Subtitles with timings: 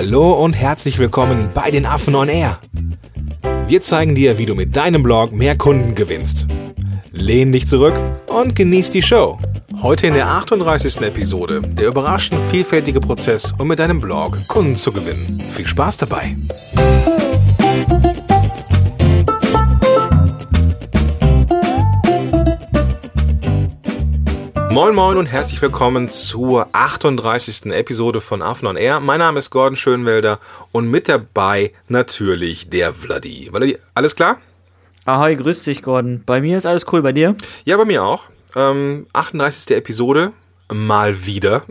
[0.00, 2.60] Hallo und herzlich willkommen bei den Affen on Air.
[3.66, 6.46] Wir zeigen dir, wie du mit deinem Blog mehr Kunden gewinnst.
[7.10, 9.40] Lehn dich zurück und genieß die Show.
[9.82, 11.00] Heute in der 38.
[11.00, 15.42] Episode der überraschend vielfältige Prozess, um mit deinem Blog Kunden zu gewinnen.
[15.50, 16.36] Viel Spaß dabei!
[24.78, 27.66] Moin Moin und herzlich willkommen zur 38.
[27.72, 29.00] Episode von Affen on Air.
[29.00, 30.38] Mein Name ist Gordon Schönwelder
[30.70, 33.50] und mit dabei natürlich der Vladi.
[33.50, 34.36] Vladi, alles klar?
[35.04, 36.22] Ahoi, grüß dich Gordon.
[36.24, 37.34] Bei mir ist alles cool, bei dir?
[37.64, 38.26] Ja, bei mir auch.
[38.54, 39.76] Ähm, 38.
[39.76, 40.30] Episode
[40.72, 41.64] mal wieder.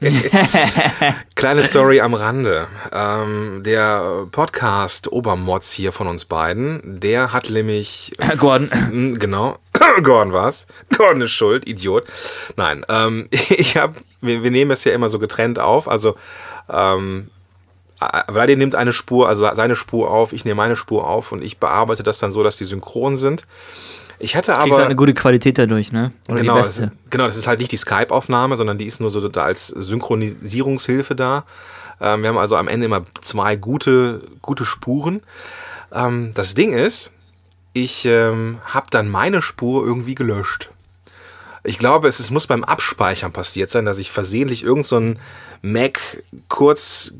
[1.36, 2.66] Kleine Story am Rande.
[2.92, 8.12] Ähm, der Podcast Obermods hier von uns beiden, der hat nämlich.
[8.18, 9.18] Äh, Gordon.
[9.18, 9.58] Genau.
[10.02, 10.66] Gordon war's.
[10.96, 12.04] Gordon ist schuld, Idiot.
[12.56, 15.88] Nein, ähm, ich hab, wir, wir nehmen es ja immer so getrennt auf.
[15.88, 16.16] Also,
[16.68, 17.30] ähm,
[17.98, 21.58] Vladi nimmt eine Spur, also seine Spur auf, ich nehme meine Spur auf und ich
[21.58, 23.44] bearbeite das dann so, dass die synchron sind.
[24.20, 24.62] Ich hatte aber.
[24.64, 26.12] Kriegst halt eine gute Qualität dadurch, ne?
[26.28, 29.10] Oder genau, das ist, genau, das ist halt nicht die Skype-Aufnahme, sondern die ist nur
[29.10, 31.44] so da als Synchronisierungshilfe da.
[32.00, 35.22] Ähm, wir haben also am Ende immer zwei gute, gute Spuren.
[35.92, 37.12] Ähm, das Ding ist,
[37.82, 40.70] ich ähm, habe dann meine Spur irgendwie gelöscht.
[41.64, 45.20] Ich glaube, es, es, muss beim Abspeichern passiert sein, dass ich versehentlich irgendeinen so
[45.62, 47.12] Mac kurz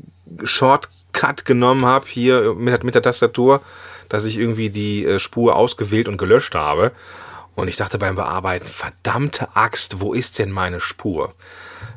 [0.43, 3.61] Shortcut genommen habe hier mit, mit der Tastatur
[4.09, 6.91] dass ich irgendwie die äh, Spur ausgewählt und gelöscht habe.
[7.55, 11.33] Und ich dachte beim Bearbeiten, verdammte Axt, wo ist denn meine Spur?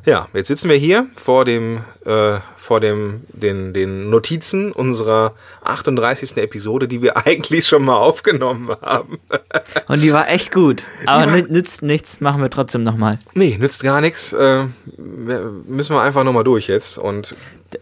[0.05, 6.35] Ja, jetzt sitzen wir hier vor dem, äh, vor dem, den, den Notizen unserer 38.
[6.37, 9.19] Episode, die wir eigentlich schon mal aufgenommen haben.
[9.87, 10.83] Und die war echt gut.
[11.05, 13.17] Aber war, nützt nichts, machen wir trotzdem nochmal.
[13.33, 14.33] Nee, nützt gar nichts.
[14.33, 14.65] Äh,
[14.97, 16.97] müssen wir einfach nochmal durch jetzt.
[16.97, 17.33] Und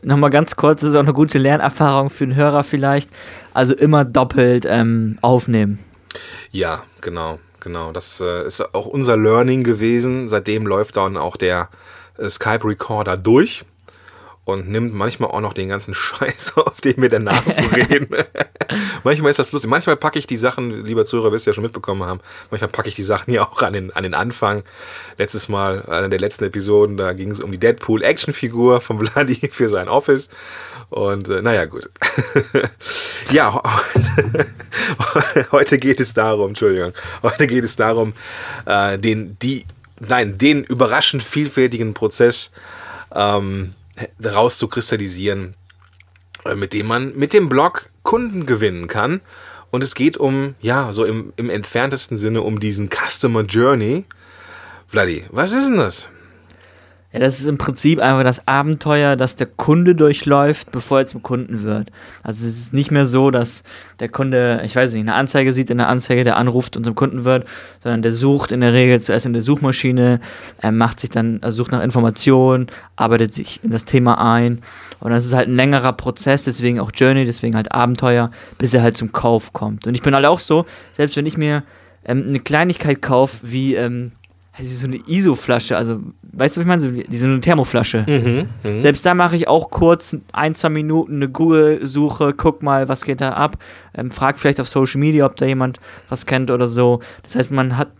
[0.03, 3.09] nochmal ganz kurz, das ist auch eine gute Lernerfahrung für den Hörer vielleicht.
[3.55, 5.79] Also immer doppelt ähm, aufnehmen.
[6.51, 7.91] Ja, genau, genau.
[7.91, 10.27] Das äh, ist auch unser Learning gewesen.
[10.27, 11.69] Seitdem läuft dann auch der
[12.29, 13.65] Skype Recorder durch
[14.43, 18.15] und nimmt manchmal auch noch den ganzen Scheiß auf, den wir danach so reden.
[19.03, 19.69] manchmal ist das lustig.
[19.69, 22.89] Manchmal packe ich die Sachen, lieber Zuhörer, wirst du ja schon mitbekommen haben, manchmal packe
[22.89, 24.63] ich die Sachen ja auch an den, an den Anfang.
[25.17, 29.69] Letztes Mal, einer der letzten Episoden, da ging es um die Deadpool-Actionfigur von Vladi für
[29.69, 30.29] sein Office.
[30.89, 31.89] Und äh, naja, gut.
[33.31, 33.61] ja,
[35.51, 36.91] heute geht es darum, Entschuldigung,
[37.23, 38.13] heute geht es darum,
[38.65, 39.63] äh, den, die,
[40.07, 42.51] nein, den überraschend vielfältigen Prozess
[43.13, 43.73] ähm,
[44.23, 45.55] rauszukristallisieren,
[46.45, 49.21] äh, mit dem man mit dem Blog Kunden gewinnen kann.
[49.69, 54.05] Und es geht um, ja, so im, im entferntesten Sinne um diesen Customer Journey.
[54.87, 56.09] Vladi, was ist denn das?
[57.13, 61.21] Ja, das ist im Prinzip einfach das Abenteuer, das der Kunde durchläuft, bevor er zum
[61.21, 61.91] Kunden wird.
[62.23, 63.63] Also es ist nicht mehr so, dass
[63.99, 66.95] der Kunde, ich weiß nicht, eine Anzeige sieht in der Anzeige, der anruft und zum
[66.95, 67.45] Kunden wird,
[67.83, 70.21] sondern der sucht in der Regel zuerst in der Suchmaschine,
[70.61, 74.61] er macht sich dann, er sucht nach Informationen, arbeitet sich in das Thema ein
[75.01, 78.83] und das ist halt ein längerer Prozess, deswegen auch Journey, deswegen halt Abenteuer, bis er
[78.83, 79.85] halt zum Kauf kommt.
[79.85, 81.63] Und ich bin halt auch so, selbst wenn ich mir
[82.05, 84.13] ähm, eine Kleinigkeit kaufe, wie ähm,
[84.59, 85.99] so eine ISO-Flasche, also
[86.33, 86.81] weißt du, was ich meine?
[86.81, 88.05] So, diese eine Thermoflasche.
[88.07, 88.79] Mhm, mh.
[88.79, 93.21] Selbst da mache ich auch kurz ein, zwei Minuten eine Google-Suche, guck mal, was geht
[93.21, 93.57] da ab,
[93.95, 95.79] ähm, frag vielleicht auf Social Media, ob da jemand
[96.09, 96.99] was kennt oder so.
[97.23, 97.91] Das heißt, man hat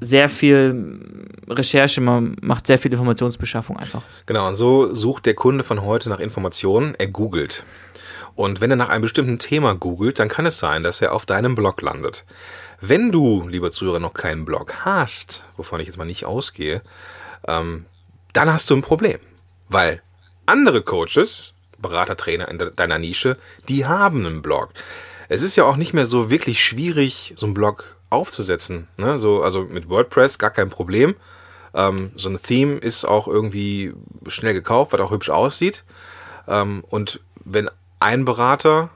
[0.00, 1.00] sehr viel
[1.48, 4.02] Recherche, man macht sehr viel Informationsbeschaffung einfach.
[4.26, 7.64] Genau, und so sucht der Kunde von heute nach Informationen, er googelt.
[8.34, 11.26] Und wenn er nach einem bestimmten Thema googelt, dann kann es sein, dass er auf
[11.26, 12.24] deinem Blog landet.
[12.80, 16.82] Wenn du, lieber Zuhörer, noch keinen Blog hast, wovon ich jetzt mal nicht ausgehe,
[17.46, 17.86] ähm,
[18.32, 19.18] dann hast du ein Problem.
[19.68, 20.00] Weil
[20.46, 23.36] andere Coaches, Berater, Trainer in deiner Nische,
[23.68, 24.70] die haben einen Blog.
[25.28, 28.88] Es ist ja auch nicht mehr so wirklich schwierig, so einen Blog aufzusetzen.
[28.96, 29.18] Ne?
[29.18, 31.16] So, also mit WordPress gar kein Problem.
[31.74, 33.92] Ähm, so ein Theme ist auch irgendwie
[34.26, 35.84] schnell gekauft, was auch hübsch aussieht.
[36.46, 37.68] Ähm, und wenn
[38.00, 38.90] ein Berater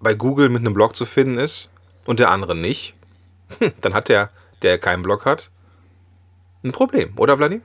[0.00, 1.70] bei Google mit einem Blog zu finden ist,
[2.06, 2.94] und der andere nicht,
[3.58, 4.30] hm, dann hat der,
[4.62, 5.50] der keinen Block hat,
[6.62, 7.60] ein Problem, oder Vladi?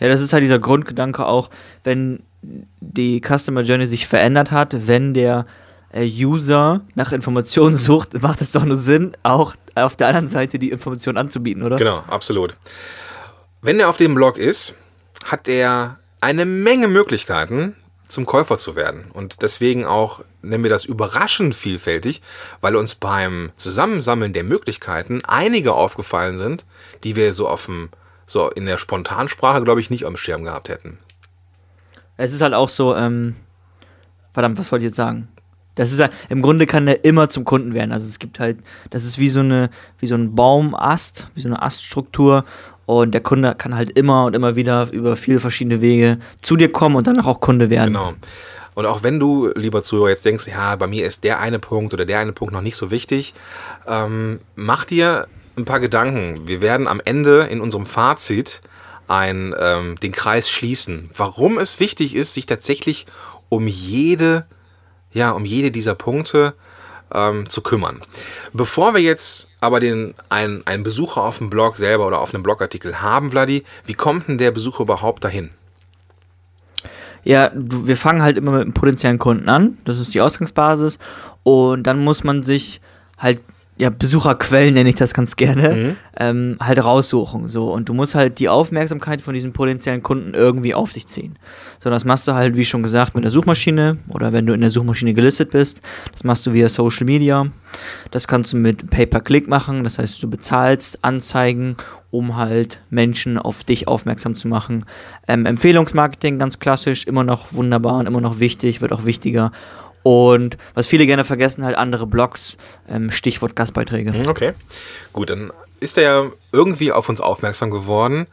[0.00, 1.50] Ja, das ist halt dieser Grundgedanke auch,
[1.84, 5.46] wenn die Customer Journey sich verändert hat, wenn der
[5.92, 10.58] äh, User nach Informationen sucht, macht es doch nur Sinn, auch auf der anderen Seite
[10.58, 11.76] die Information anzubieten, oder?
[11.76, 12.56] Genau, absolut.
[13.60, 14.74] Wenn er auf dem Blog ist,
[15.24, 17.76] hat er eine Menge Möglichkeiten,
[18.12, 19.10] zum Käufer zu werden.
[19.12, 22.22] Und deswegen auch nennen wir das überraschend vielfältig,
[22.60, 26.64] weil uns beim Zusammensammeln der Möglichkeiten einige aufgefallen sind,
[27.04, 27.70] die wir so auf
[28.26, 30.98] so in der Spontansprache, glaube ich, nicht am Schirm gehabt hätten.
[32.16, 33.36] Es ist halt auch so, ähm,
[34.32, 35.28] verdammt, was wollte ich jetzt sagen?
[35.74, 37.92] Das ist im Grunde kann der immer zum Kunden werden.
[37.92, 38.58] Also es gibt halt,
[38.90, 42.44] das ist wie so eine, wie so ein Baumast, wie so eine Aststruktur.
[42.86, 46.70] Und der Kunde kann halt immer und immer wieder über viele verschiedene Wege zu dir
[46.70, 47.94] kommen und danach auch Kunde werden.
[47.94, 48.14] Genau.
[48.74, 51.92] Und auch wenn du, lieber Zuhörer, jetzt denkst, ja, bei mir ist der eine Punkt
[51.92, 53.34] oder der eine Punkt noch nicht so wichtig,
[53.86, 55.26] ähm, mach dir
[55.56, 56.46] ein paar Gedanken.
[56.46, 58.62] Wir werden am Ende in unserem Fazit
[59.08, 61.10] ein, ähm, den Kreis schließen.
[61.14, 63.06] Warum es wichtig ist, sich tatsächlich
[63.50, 64.46] um jede,
[65.12, 66.54] ja, um jede dieser Punkte
[67.14, 68.00] ähm, zu kümmern.
[68.52, 72.42] Bevor wir jetzt aber den, einen, einen Besucher auf dem Blog selber oder auf einem
[72.42, 75.50] Blogartikel haben, Vladi, wie kommt denn der Besucher überhaupt dahin?
[77.24, 79.78] Ja, wir fangen halt immer mit einem potenziellen Kunden an.
[79.84, 80.98] Das ist die Ausgangsbasis.
[81.44, 82.80] Und dann muss man sich
[83.16, 83.40] halt
[83.82, 85.96] ja, Besucherquellen nenne ich das ganz gerne, mhm.
[86.16, 87.48] ähm, halt raussuchen.
[87.48, 87.72] So.
[87.72, 91.36] Und du musst halt die Aufmerksamkeit von diesen potenziellen Kunden irgendwie auf dich ziehen.
[91.82, 94.60] So, das machst du halt, wie schon gesagt, mit der Suchmaschine oder wenn du in
[94.60, 95.82] der Suchmaschine gelistet bist.
[96.12, 97.48] Das machst du via Social Media.
[98.12, 99.82] Das kannst du mit Pay-Per-Click machen.
[99.82, 101.76] Das heißt, du bezahlst Anzeigen,
[102.12, 104.84] um halt Menschen auf dich aufmerksam zu machen.
[105.26, 109.50] Ähm, Empfehlungsmarketing, ganz klassisch, immer noch wunderbar und immer noch wichtig, wird auch wichtiger.
[110.02, 112.56] Und was viele gerne vergessen, halt andere Blogs,
[112.88, 114.12] ähm, Stichwort Gastbeiträge.
[114.12, 114.52] Mhm, okay,
[115.12, 118.26] gut, dann ist er ja irgendwie auf uns aufmerksam geworden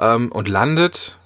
[0.00, 1.18] ähm, und landet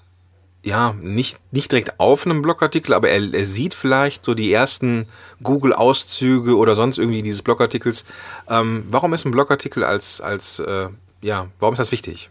[0.63, 5.07] ja nicht, nicht direkt auf einem Blogartikel, aber er, er sieht vielleicht so die ersten
[5.43, 8.05] Google-Auszüge oder sonst irgendwie dieses Blogartikels.
[8.49, 10.89] Ähm, warum ist ein Blogartikel als, als äh,
[11.23, 12.29] ja, warum ist das wichtig?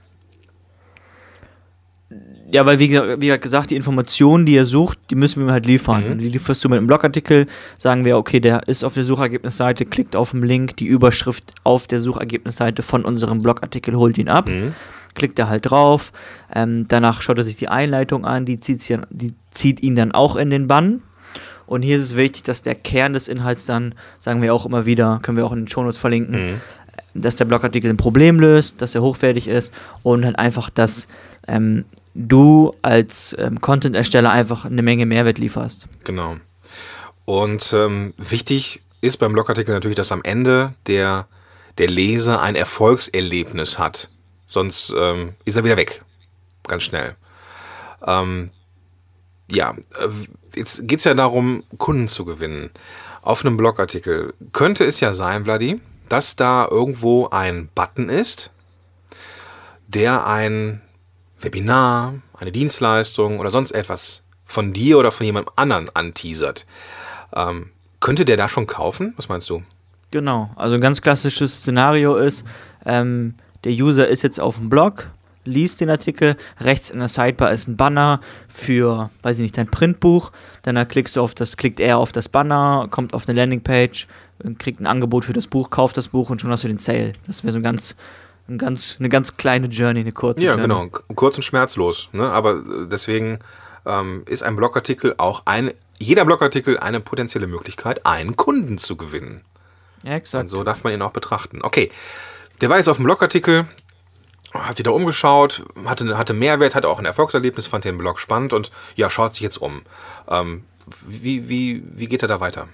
[2.49, 6.05] Ja, weil wie, wie gesagt, die Informationen, die er sucht, die müssen wir halt liefern.
[6.05, 6.11] Mhm.
[6.11, 7.45] Und die lieferst du mit einem Blogartikel,
[7.77, 11.87] sagen wir, okay, der ist auf der Suchergebnisseite, klickt auf den Link, die Überschrift auf
[11.87, 14.47] der Suchergebnisseite von unserem Blogartikel holt ihn ab.
[14.47, 14.73] Mhm.
[15.13, 16.13] Klickt er halt drauf,
[16.53, 20.35] ähm, danach schaut er sich die Einleitung an, die zieht, die zieht ihn dann auch
[20.35, 21.01] in den Bann.
[21.65, 24.85] Und hier ist es wichtig, dass der Kern des Inhalts dann, sagen wir auch immer
[24.85, 26.61] wieder, können wir auch in den Shownotes verlinken, mhm.
[27.13, 29.73] dass der Blogartikel ein Problem löst, dass er hochwertig ist
[30.03, 31.09] und halt einfach, dass
[31.47, 31.83] ähm,
[32.17, 35.87] du als ähm, Content-Ersteller einfach eine Menge Mehrwert lieferst.
[36.03, 36.37] Genau.
[37.25, 41.27] Und ähm, wichtig ist beim Blogartikel natürlich, dass am Ende der,
[41.77, 44.09] der Leser ein Erfolgserlebnis hat.
[44.47, 46.03] Sonst ähm, ist er wieder weg.
[46.67, 47.15] Ganz schnell.
[48.05, 48.49] Ähm,
[49.51, 50.09] ja, äh,
[50.55, 52.71] jetzt geht es ja darum, Kunden zu gewinnen.
[53.21, 58.51] Auf einem Blogartikel könnte es ja sein, Vladi, dass da irgendwo ein Button ist,
[59.87, 60.81] der ein
[61.39, 66.65] Webinar, eine Dienstleistung oder sonst etwas von dir oder von jemandem anderen anteasert,
[67.35, 69.13] ähm, könnte der da schon kaufen?
[69.17, 69.63] Was meinst du?
[70.11, 72.45] Genau, also ein ganz klassisches Szenario ist,
[72.85, 75.09] ähm, der User ist jetzt auf dem Blog,
[75.43, 79.69] liest den Artikel, rechts in der Sidebar ist ein Banner für, weiß ich nicht, dein
[79.69, 80.31] Printbuch,
[80.61, 84.07] dann klickst du auf das, klickt er auf das Banner, kommt auf eine Landingpage,
[84.59, 87.13] kriegt ein Angebot für das Buch, kauft das Buch und schon hast du den Sale.
[87.25, 87.95] Das wäre so ein ganz
[88.49, 90.73] ein ganz, eine ganz kleine Journey, eine kurze ja, Journey.
[90.73, 92.09] Ja, genau, kurz und schmerzlos.
[92.13, 92.29] Ne?
[92.29, 93.39] Aber äh, deswegen
[93.85, 99.41] ähm, ist ein Blogartikel auch ein, jeder Blogartikel eine potenzielle Möglichkeit, einen Kunden zu gewinnen.
[100.03, 100.43] Ja, exakt.
[100.43, 101.61] Und so darf man ihn auch betrachten.
[101.61, 101.91] Okay,
[102.61, 103.65] der war jetzt auf dem Blogartikel,
[104.53, 108.53] hat sich da umgeschaut, hatte, hatte Mehrwert, hatte auch ein Erfolgserlebnis, fand den Blog spannend
[108.53, 109.81] und ja, schaut sich jetzt um.
[110.29, 110.63] Ähm,
[111.05, 112.67] wie, wie, wie geht er da weiter?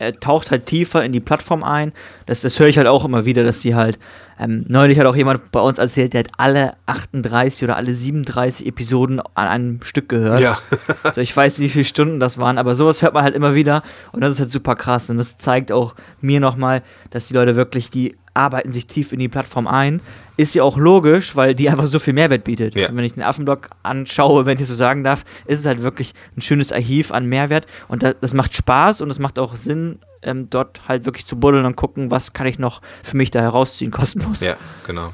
[0.00, 1.92] er taucht halt tiefer in die Plattform ein.
[2.24, 3.98] Das, das höre ich halt auch immer wieder, dass sie halt,
[4.40, 8.66] ähm, neulich hat auch jemand bei uns erzählt, der hat alle 38 oder alle 37
[8.66, 10.40] Episoden an einem Stück gehört.
[10.40, 10.58] Ja.
[11.02, 13.54] also ich weiß nicht, wie viele Stunden das waren, aber sowas hört man halt immer
[13.54, 13.82] wieder
[14.12, 17.54] und das ist halt super krass und das zeigt auch mir nochmal, dass die Leute
[17.54, 20.00] wirklich die arbeiten sich tief in die Plattform ein.
[20.36, 22.76] Ist ja auch logisch, weil die einfach so viel Mehrwert bietet.
[22.76, 22.88] Ja.
[22.92, 26.40] Wenn ich den Affenblog anschaue, wenn ich so sagen darf, ist es halt wirklich ein
[26.40, 30.48] schönes Archiv an Mehrwert und das, das macht Spaß und es macht auch Sinn, ähm,
[30.50, 33.90] dort halt wirklich zu buddeln und gucken, was kann ich noch für mich da herausziehen,
[33.92, 34.40] kostenlos.
[34.40, 35.12] Ja, genau.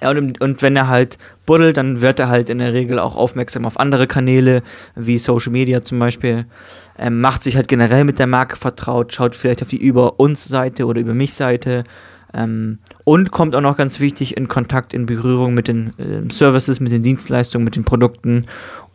[0.00, 3.16] Ja, und, und wenn er halt buddelt, dann wird er halt in der Regel auch
[3.16, 4.62] aufmerksam auf andere Kanäle,
[4.94, 6.46] wie Social Media zum Beispiel
[6.98, 10.44] ähm, macht sich halt generell mit der Marke vertraut, schaut vielleicht auf die Über uns
[10.44, 11.84] Seite oder über mich Seite
[12.34, 16.80] ähm, und kommt auch noch ganz wichtig in Kontakt, in Berührung mit den äh, Services,
[16.80, 18.46] mit den Dienstleistungen, mit den Produkten.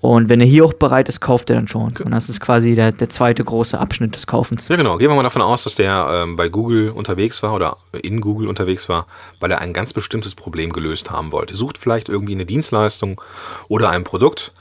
[0.02, 1.94] Und wenn er hier auch bereit ist, kauft er dann schon.
[1.98, 4.68] Und das ist quasi der, der zweite große Abschnitt des Kaufens.
[4.68, 4.98] Ja, genau.
[4.98, 8.50] Gehen wir mal davon aus, dass der ähm, bei Google unterwegs war oder in Google
[8.50, 9.08] unterwegs war,
[9.40, 11.56] weil er ein ganz bestimmtes Problem gelöst haben wollte.
[11.56, 13.22] Sucht vielleicht irgendwie eine Dienstleistung
[13.70, 14.52] oder ein Produkt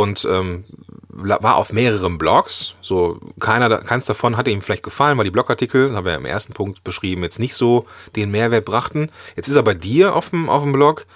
[0.00, 0.64] und ähm,
[1.08, 2.74] war auf mehreren Blogs.
[2.80, 6.52] So keiner, keins davon hatte ihm vielleicht gefallen, weil die Blogartikel, haben wir im ersten
[6.52, 9.10] Punkt beschrieben, jetzt nicht so den Mehrwert brachten.
[9.36, 11.06] Jetzt ist er bei dir auf dem, auf dem Blog.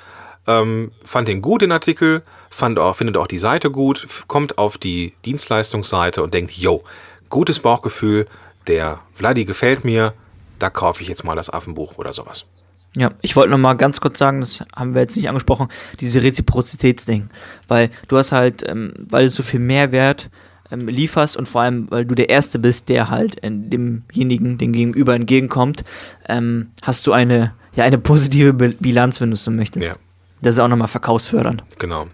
[0.47, 4.79] ähm, fand den gut, den Artikel, fand auch, findet auch die Seite gut, kommt auf
[4.79, 6.85] die Dienstleistungsseite und denkt, yo,
[7.31, 8.27] gutes Bauchgefühl,
[8.67, 10.13] der Vladi gefällt mir,
[10.59, 12.47] da kaufe ich jetzt mal das Affenbuch oder sowas.
[12.99, 15.69] Ja, ich wollte noch mal ganz kurz sagen, das haben wir jetzt nicht angesprochen,
[16.01, 17.29] diese Reziprozitätsding.
[17.69, 20.31] Weil du hast halt, ähm, weil du so viel Mehrwert
[20.71, 25.15] ähm, lieferst und vor allem, weil du der Erste bist, der halt demjenigen, dem Gegenüber
[25.15, 25.85] entgegenkommt,
[26.27, 29.87] ähm, hast du eine, ja, eine positive Bi- Bilanz, wenn du es so möchtest.
[29.87, 29.95] Ja.
[30.41, 31.65] Das ist auch nochmal verkaufsfördernd.
[31.79, 32.07] Genau.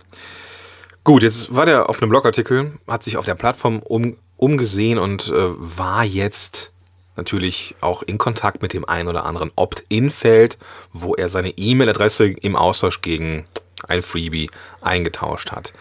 [1.04, 5.28] Gut, jetzt war der auf einem Blogartikel, hat sich auf der Plattform um, umgesehen und
[5.28, 6.71] äh, war jetzt
[7.16, 10.58] natürlich auch in Kontakt mit dem einen oder anderen Opt-in-Feld,
[10.92, 13.44] wo er seine E-Mail-Adresse im Austausch gegen
[13.88, 14.48] ein Freebie
[14.80, 15.72] eingetauscht hat.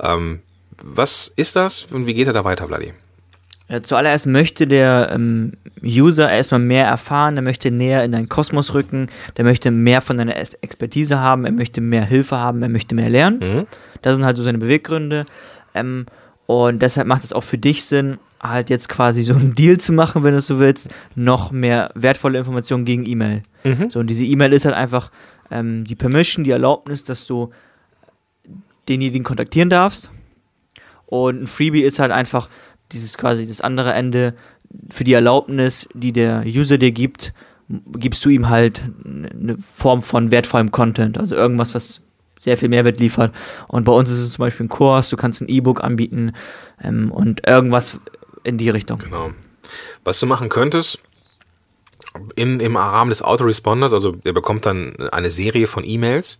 [0.00, 0.40] Ähm,
[0.82, 2.92] was ist das und wie geht er da weiter, Vladi?
[3.68, 8.72] Ja, zuallererst möchte der ähm, User erstmal mehr erfahren, er möchte näher in deinen Kosmos
[8.72, 12.94] rücken, der möchte mehr von deiner Expertise haben, er möchte mehr Hilfe haben, er möchte
[12.94, 13.38] mehr lernen.
[13.40, 13.66] Mhm.
[14.00, 15.26] Das sind halt so seine Beweggründe.
[15.74, 16.06] Ähm,
[16.46, 19.92] und deshalb macht es auch für dich Sinn, halt jetzt quasi so einen Deal zu
[19.92, 23.42] machen, wenn du es so willst, noch mehr wertvolle Informationen gegen E-Mail.
[23.64, 23.90] Mhm.
[23.90, 25.10] So, und diese E-Mail ist halt einfach
[25.50, 27.50] ähm, die Permission, die Erlaubnis, dass du
[28.88, 30.10] denjenigen kontaktieren darfst.
[31.06, 32.48] Und ein Freebie ist halt einfach
[32.92, 34.34] dieses quasi das andere Ende
[34.90, 37.32] für die Erlaubnis, die der User dir gibt,
[37.68, 42.00] gibst du ihm halt eine Form von wertvollem Content, also irgendwas, was
[42.38, 43.34] sehr viel Mehrwert liefert.
[43.66, 46.32] Und bei uns ist es zum Beispiel ein Kurs, du kannst ein E-Book anbieten
[46.82, 48.00] ähm, und irgendwas
[48.48, 48.98] in die Richtung.
[48.98, 49.30] Genau.
[50.04, 50.98] Was du machen könntest,
[52.34, 56.38] in, im Rahmen des Autoresponders, also er bekommt dann eine Serie von E-Mails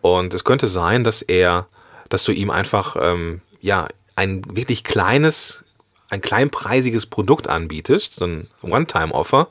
[0.00, 1.66] und es könnte sein, dass er,
[2.08, 5.64] dass du ihm einfach ähm, ja ein wirklich kleines,
[6.10, 9.48] ein kleinpreisiges Produkt anbietest, ein One-Time-Offer,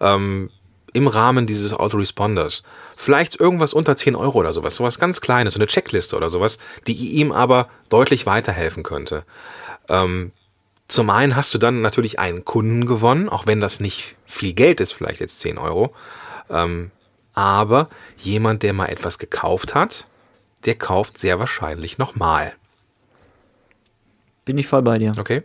[0.00, 0.50] ähm,
[0.92, 2.62] im Rahmen dieses Autoresponders.
[2.96, 6.58] Vielleicht irgendwas unter 10 Euro oder sowas, sowas ganz Kleines, so eine Checkliste oder sowas,
[6.86, 9.24] die ihm aber deutlich weiterhelfen könnte.
[9.88, 10.32] Ähm,
[10.92, 14.80] zum einen hast du dann natürlich einen Kunden gewonnen, auch wenn das nicht viel Geld
[14.80, 15.94] ist, vielleicht jetzt 10 Euro.
[16.50, 16.90] Ähm,
[17.34, 20.06] aber jemand, der mal etwas gekauft hat,
[20.64, 22.52] der kauft sehr wahrscheinlich nochmal.
[24.44, 25.12] Bin ich voll bei dir.
[25.18, 25.42] Okay?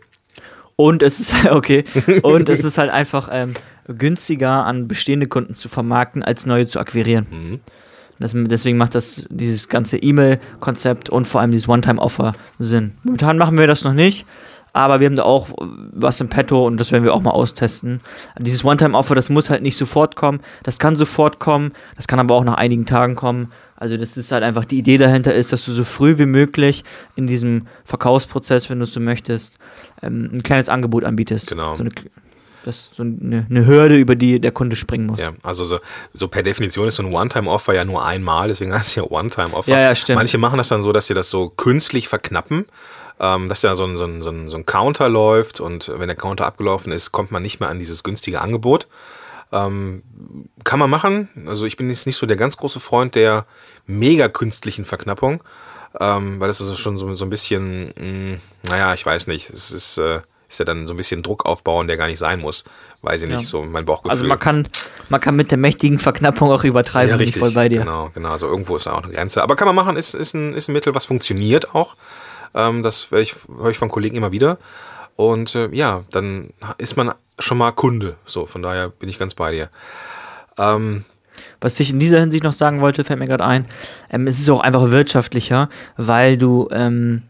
[0.76, 1.84] Und es ist okay.
[2.22, 3.54] Und es ist halt einfach ähm,
[3.86, 7.26] günstiger an bestehende Kunden zu vermarkten, als neue zu akquirieren.
[7.30, 7.60] Mhm.
[8.18, 12.98] Das, deswegen macht das dieses ganze E-Mail-Konzept und vor allem dieses One-Time-Offer Sinn.
[13.04, 14.26] Momentan machen wir das noch nicht,
[14.72, 18.00] aber wir haben da auch was im Petto und das werden wir auch mal austesten.
[18.38, 20.40] Dieses One-Time-Offer, das muss halt nicht sofort kommen.
[20.62, 23.52] Das kann sofort kommen, das kann aber auch nach einigen Tagen kommen.
[23.76, 26.84] Also das ist halt einfach, die Idee dahinter ist, dass du so früh wie möglich
[27.14, 29.58] in diesem Verkaufsprozess, wenn du es so möchtest,
[30.02, 31.48] ähm, ein kleines Angebot anbietest.
[31.48, 31.76] Genau.
[31.76, 31.90] So eine,
[32.64, 35.20] das ist so eine, eine Hürde, über die der Kunde springen muss.
[35.20, 35.78] Ja, also so,
[36.12, 39.70] so per Definition ist so ein One-Time-Offer ja nur einmal, deswegen heißt es ja One-Time-Offer.
[39.70, 40.18] Ja, ja, stimmt.
[40.18, 42.66] Manche machen das dann so, dass sie das so künstlich verknappen,
[43.20, 46.06] ähm, dass ja so ein, so, ein, so, ein, so ein Counter läuft und wenn
[46.08, 48.86] der Counter abgelaufen ist, kommt man nicht mehr an dieses günstige Angebot.
[49.50, 50.02] Ähm,
[50.64, 51.28] kann man machen.
[51.46, 53.46] Also ich bin jetzt nicht so der ganz große Freund der
[53.86, 55.42] mega künstlichen Verknappung,
[55.98, 58.38] ähm, weil das ist schon so, so ein bisschen, mh,
[58.70, 60.20] naja, ich weiß nicht, es ist, äh,
[60.50, 62.64] ist ja dann so ein bisschen Druck aufbauen, der gar nicht sein muss.
[63.02, 63.46] Weiß ich nicht, Ja.
[63.46, 64.10] so mein Bauchgefühl.
[64.10, 64.68] Also man kann,
[65.08, 67.40] man kann mit der mächtigen Verknappung auch übertreiben, Ja, bin ich richtig.
[67.40, 67.80] voll bei dir.
[67.80, 68.30] Genau, genau.
[68.30, 69.42] Also irgendwo ist da auch eine Grenze.
[69.42, 71.96] Aber kann man machen, ist, ist, ein, ist ein Mittel, was funktioniert auch.
[72.54, 74.58] Ähm, das höre ich, höre ich von Kollegen immer wieder.
[75.16, 78.16] Und äh, ja, dann ist man schon mal Kunde.
[78.24, 79.68] So, von daher bin ich ganz bei dir.
[80.56, 81.04] Ähm,
[81.60, 83.66] Was ich in dieser Hinsicht noch sagen wollte, fällt mir gerade ein,
[84.10, 87.22] ähm, es ist auch einfach wirtschaftlicher, weil du ähm,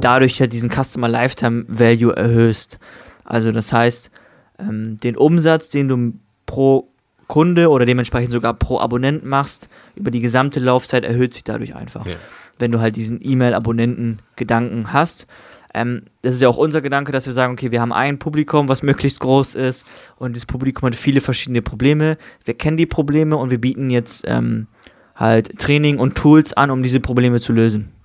[0.00, 2.78] dadurch ja diesen Customer Lifetime Value erhöhst.
[3.24, 4.10] Also das heißt,
[4.58, 6.12] ähm, den Umsatz, den du
[6.46, 6.88] pro
[7.26, 12.06] Kunde oder dementsprechend sogar pro Abonnent machst, über die gesamte Laufzeit erhöht sich dadurch einfach.
[12.06, 12.14] Ja.
[12.58, 15.26] Wenn du halt diesen E-Mail-Abonnenten-Gedanken hast.
[15.74, 18.68] Ähm, das ist ja auch unser Gedanke, dass wir sagen, okay, wir haben ein Publikum,
[18.68, 19.86] was möglichst groß ist
[20.16, 22.16] und dieses Publikum hat viele verschiedene Probleme.
[22.44, 24.68] Wir kennen die Probleme und wir bieten jetzt ähm,
[25.14, 27.95] halt Training und Tools an, um diese Probleme zu lösen.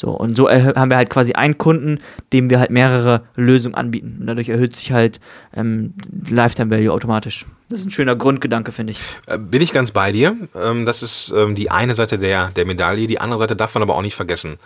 [0.00, 1.98] So, und so haben wir halt quasi einen Kunden,
[2.32, 4.18] dem wir halt mehrere Lösungen anbieten.
[4.20, 5.18] Und dadurch erhöht sich halt
[5.52, 5.92] ähm,
[6.30, 7.46] Lifetime Value automatisch.
[7.68, 9.00] Das ist ein schöner Grundgedanke, finde ich.
[9.26, 10.36] äh, bin ich ganz bei dir.
[10.54, 13.08] Ähm, das ist ähm, die eine Seite der, der Medaille.
[13.08, 14.58] Die andere Seite darf man aber auch nicht vergessen.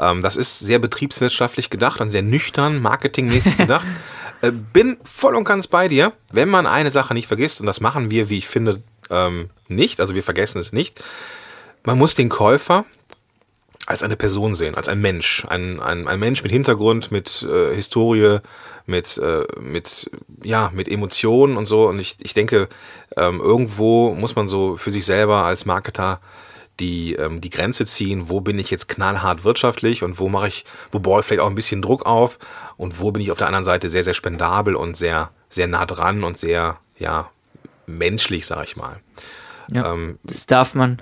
[0.00, 3.86] Ähm, das ist sehr betriebswirtschaftlich gedacht und sehr nüchtern, marketingmäßig gedacht.
[4.40, 6.14] Äh, bin voll und ganz bei dir.
[6.32, 8.82] Wenn man eine Sache nicht vergisst, und das machen wir, wie ich finde,
[9.68, 11.00] nicht, also wir vergessen es nicht,
[11.84, 12.84] man muss den Käufer
[13.86, 15.44] als eine Person sehen, als ein Mensch.
[15.48, 18.38] Ein, ein, ein Mensch mit Hintergrund, mit äh, Historie,
[18.86, 20.10] mit, äh, mit,
[20.42, 21.88] ja, mit Emotionen und so.
[21.88, 22.68] Und ich, ich denke,
[23.16, 26.20] ähm, irgendwo muss man so für sich selber als Marketer
[26.80, 30.64] die, ähm, die Grenze ziehen, wo bin ich jetzt knallhart wirtschaftlich und wo mache ich,
[30.90, 32.38] wo baue ich vielleicht auch ein bisschen Druck auf
[32.76, 35.86] und wo bin ich auf der anderen Seite sehr, sehr spendabel und sehr, sehr nah
[35.86, 37.30] dran und sehr, ja,
[37.86, 38.96] menschlich, sag ich mal.
[39.70, 40.98] Ja, ähm, das darf man,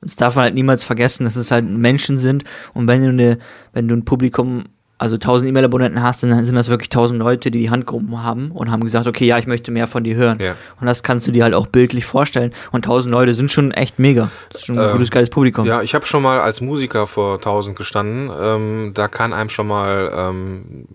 [0.00, 3.38] das darf man halt niemals vergessen, dass es halt Menschen sind und wenn du eine,
[3.72, 4.64] wenn du ein Publikum
[4.98, 8.50] also 1000 E-Mail-Abonnenten hast, dann sind das wirklich 1000 Leute, die die Hand gehoben haben
[8.50, 10.38] und haben gesagt, okay, ja, ich möchte mehr von dir hören.
[10.40, 10.56] Ja.
[10.80, 12.54] Und das kannst du dir halt auch bildlich vorstellen.
[12.72, 14.30] Und 1000 Leute sind schon echt mega.
[14.50, 15.66] Das ist schon ein ähm, gutes, geiles Publikum.
[15.66, 18.30] Ja, ich habe schon mal als Musiker vor 1000 gestanden.
[18.40, 20.88] Ähm, da kann einem schon mal, ähm,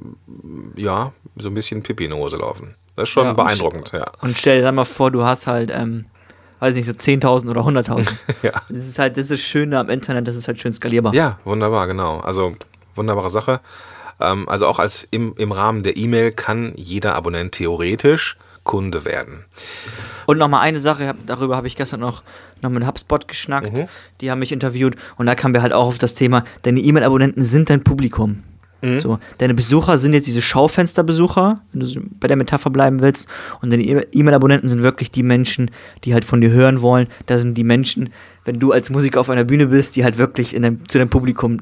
[0.76, 2.76] ja, so ein bisschen Pipi in die Hose laufen.
[2.96, 4.06] Das ist schon ja, beeindruckend, und, ja.
[4.22, 6.06] Und stell dir dann mal vor, du hast halt, ähm,
[6.62, 8.08] weiß nicht, so 10.000 oder 100.000.
[8.44, 8.52] ja.
[8.70, 11.14] Das ist halt, das ist Schöne am Internet, das ist halt schön skalierbar.
[11.14, 12.20] Ja, wunderbar, genau.
[12.20, 12.54] Also,
[12.96, 13.60] wunderbare Sache.
[14.20, 19.46] Ähm, also auch als im, im Rahmen der E-Mail kann jeder Abonnent theoretisch Kunde werden.
[20.28, 22.22] Und nochmal eine Sache, darüber habe ich gestern noch,
[22.62, 23.76] noch mit HubSpot geschnackt.
[23.76, 23.88] Mhm.
[24.22, 27.44] Die haben mich interviewt und da kamen wir halt auch auf das Thema, deine E-Mail-Abonnenten
[27.44, 28.44] sind dein Publikum.
[28.82, 29.00] Mhm.
[29.00, 33.28] So, deine Besucher sind jetzt diese Schaufensterbesucher, wenn du bei der Metapher bleiben willst.
[33.62, 35.72] Und deine E-Mail-Abonnenten sind wirklich die Menschen,
[36.04, 37.08] die halt von dir hören wollen.
[37.28, 38.12] Da sind die Menschen,
[38.46, 41.10] wenn du als Musiker auf einer Bühne bist, die halt wirklich in dein, zu deinem
[41.10, 41.62] Publikum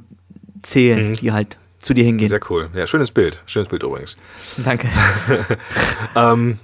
[0.62, 1.16] zählen, mhm.
[1.16, 2.30] die halt zu dir hingehen.
[2.30, 2.70] Sehr cool.
[2.74, 3.42] Ja, schönes Bild.
[3.46, 4.18] Schönes Bild übrigens.
[4.58, 4.90] Danke.
[6.16, 6.60] ähm,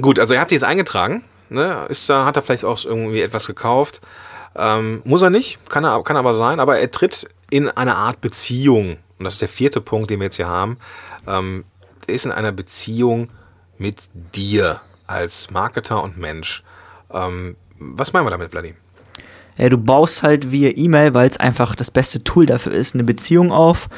[0.00, 1.24] gut, also er hat sich jetzt eingetragen.
[1.50, 1.86] Ne?
[1.88, 4.00] Ist, hat er vielleicht auch irgendwie etwas gekauft.
[4.56, 8.20] Ähm, muss er nicht, kann, er, kann aber sein, aber er tritt in eine Art
[8.20, 8.98] Beziehung.
[9.18, 10.78] Und das ist der vierte Punkt, den wir jetzt hier haben.
[11.26, 11.64] Ähm,
[12.06, 13.30] ist in einer Beziehung
[13.78, 16.62] mit dir als Marketer und Mensch.
[17.10, 18.83] Ähm, was meinen wir damit, Vladimir?
[19.56, 23.04] Ja, du baust halt via E-Mail, weil es einfach das beste Tool dafür ist, eine
[23.04, 23.88] Beziehung auf,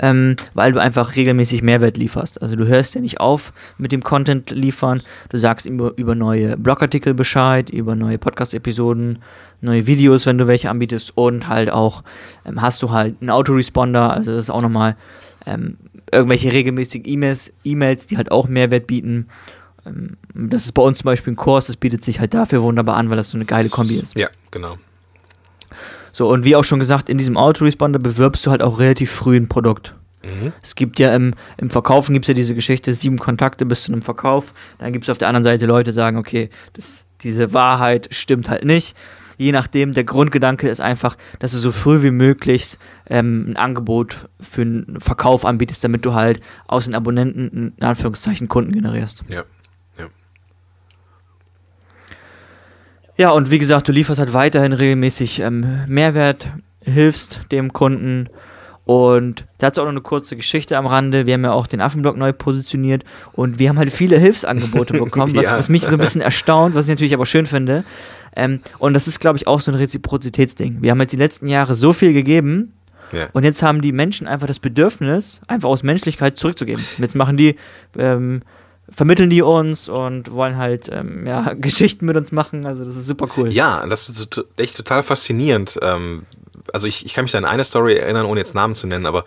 [0.00, 2.40] ähm, weil du einfach regelmäßig Mehrwert lieferst.
[2.40, 6.56] Also du hörst ja nicht auf mit dem Content liefern, du sagst über, über neue
[6.56, 9.18] Blogartikel Bescheid, über neue Podcast-Episoden,
[9.60, 12.02] neue Videos, wenn du welche anbietest und halt auch
[12.46, 14.96] ähm, hast du halt einen Autoresponder, also das ist auch nochmal
[15.44, 15.76] ähm,
[16.10, 19.28] irgendwelche regelmäßigen E-Mails, E-Mails, die halt auch Mehrwert bieten.
[19.84, 22.96] Ähm, das ist bei uns zum Beispiel ein Kurs, das bietet sich halt dafür wunderbar
[22.96, 24.18] an, weil das so eine geile Kombi ist.
[24.18, 24.76] Ja, genau.
[26.12, 29.36] So, und wie auch schon gesagt, in diesem Autoresponder bewirbst du halt auch relativ früh
[29.36, 29.94] ein Produkt.
[30.22, 30.52] Mhm.
[30.62, 33.92] Es gibt ja im, im Verkaufen gibt es ja diese Geschichte, sieben Kontakte bis zu
[33.92, 34.52] einem Verkauf.
[34.78, 38.48] Dann gibt es auf der anderen Seite Leute, die sagen, okay, das, diese Wahrheit stimmt
[38.48, 38.96] halt nicht.
[39.38, 44.28] Je nachdem, der Grundgedanke ist einfach, dass du so früh wie möglich ähm, ein Angebot
[44.40, 49.24] für einen Verkauf anbietest, damit du halt aus den Abonnenten in Anführungszeichen Kunden generierst.
[49.28, 49.42] Ja.
[53.22, 56.48] Ja, und wie gesagt, du lieferst halt weiterhin regelmäßig ähm, Mehrwert,
[56.80, 58.28] hilfst dem Kunden.
[58.84, 61.24] Und dazu auch noch eine kurze Geschichte am Rande.
[61.24, 65.36] Wir haben ja auch den Affenblock neu positioniert und wir haben halt viele Hilfsangebote bekommen,
[65.36, 65.56] was, ja.
[65.56, 67.84] was mich so ein bisschen erstaunt, was ich natürlich aber schön finde.
[68.34, 70.78] Ähm, und das ist, glaube ich, auch so ein Reziprozitätsding.
[70.80, 72.72] Wir haben jetzt die letzten Jahre so viel gegeben,
[73.12, 73.28] ja.
[73.34, 76.82] Und jetzt haben die Menschen einfach das Bedürfnis, einfach aus Menschlichkeit zurückzugeben.
[76.98, 77.56] Jetzt machen die
[77.98, 78.40] ähm,
[78.92, 82.66] vermitteln die uns und wollen halt ähm, ja, Geschichten mit uns machen.
[82.66, 83.50] Also das ist super cool.
[83.50, 85.78] Ja, das ist echt total faszinierend.
[85.82, 86.26] Ähm,
[86.72, 89.24] also ich, ich kann mich an eine Story erinnern, ohne jetzt Namen zu nennen, aber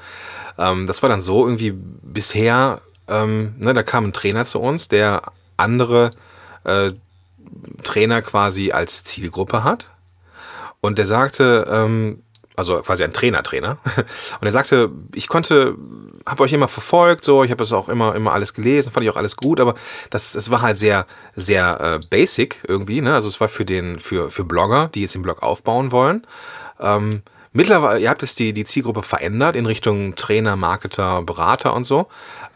[0.57, 4.87] ähm, das war dann so irgendwie bisher, ähm, ne, da kam ein Trainer zu uns,
[4.87, 5.21] der
[5.57, 6.11] andere
[6.63, 6.91] äh,
[7.83, 9.89] Trainer quasi als Zielgruppe hat.
[10.81, 12.21] Und der sagte, ähm,
[12.55, 13.77] also quasi ein Trainer-Trainer.
[14.39, 15.75] Und er sagte, ich konnte,
[16.25, 19.11] habe euch immer verfolgt, so, ich habe das auch immer, immer alles gelesen, fand ich
[19.11, 19.75] auch alles gut, aber
[20.09, 23.13] das, es war halt sehr, sehr äh, basic irgendwie, ne?
[23.13, 26.25] Also es war für den, für, für Blogger, die jetzt den Blog aufbauen wollen.
[26.79, 27.21] Ähm,
[27.53, 32.07] mittlerweile, ihr habt jetzt die, die Zielgruppe verändert in Richtung Trainer, Marketer, Berater und so.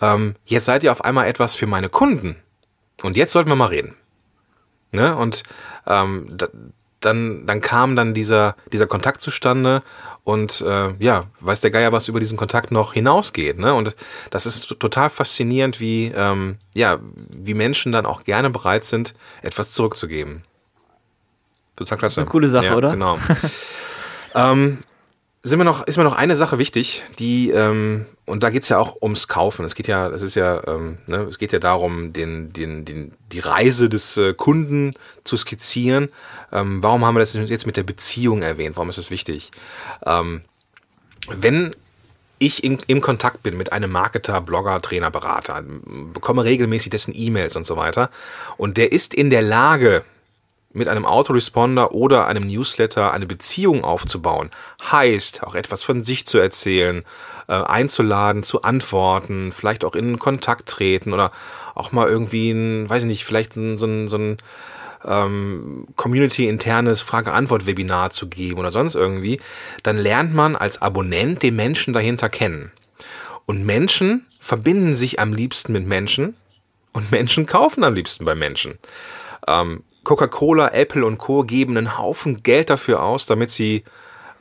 [0.01, 2.37] Ähm, jetzt seid ihr auf einmal etwas für meine Kunden.
[3.03, 3.95] Und jetzt sollten wir mal reden.
[4.91, 5.15] Ne?
[5.15, 5.43] Und
[5.87, 6.27] ähm,
[6.99, 9.81] dann, dann kam dann dieser, dieser Kontakt zustande
[10.23, 13.57] und äh, ja, weiß der Geier, was über diesen Kontakt noch hinausgeht.
[13.57, 13.73] Ne?
[13.73, 13.95] Und
[14.31, 16.99] das ist total faszinierend, wie, ähm, ja,
[17.37, 20.43] wie Menschen dann auch gerne bereit sind, etwas zurückzugeben.
[21.75, 22.21] Total klasse.
[22.21, 22.91] Eine coole Sache, ja, oder?
[22.91, 23.17] Genau.
[24.35, 24.79] ähm,
[25.41, 28.69] sind wir noch, ist mir noch eine Sache wichtig, die, ähm, und da geht es
[28.69, 29.65] ja auch ums Kaufen.
[29.65, 33.11] Es geht ja, das ist ja, ähm, ne, es geht ja darum, den, den, den,
[33.31, 34.91] die Reise des äh, Kunden
[35.23, 36.09] zu skizzieren.
[36.51, 38.77] Ähm, warum haben wir das jetzt mit der Beziehung erwähnt?
[38.77, 39.51] Warum ist das wichtig?
[40.05, 40.41] Ähm,
[41.29, 41.71] wenn
[42.37, 45.63] ich in, im Kontakt bin mit einem Marketer, Blogger, Trainer, Berater,
[46.13, 48.09] bekomme regelmäßig dessen E-Mails und so weiter,
[48.57, 50.03] und der ist in der Lage,
[50.71, 54.51] mit einem Autoresponder oder einem Newsletter eine Beziehung aufzubauen,
[54.91, 57.03] heißt auch etwas von sich zu erzählen,
[57.47, 61.31] äh, einzuladen, zu antworten, vielleicht auch in Kontakt treten oder
[61.73, 64.37] auch mal irgendwie ein, weiß ich nicht, vielleicht ein, so ein, so ein
[65.05, 69.39] ähm, Community-internes Frage-Antwort-Webinar zu geben oder sonst irgendwie,
[69.83, 72.71] dann lernt man als Abonnent den Menschen dahinter kennen.
[73.45, 76.35] Und Menschen verbinden sich am liebsten mit Menschen
[76.93, 78.77] und Menschen kaufen am liebsten bei Menschen.
[79.47, 81.43] Ähm, Coca-Cola, Apple und Co.
[81.43, 83.83] geben einen Haufen Geld dafür aus, damit sie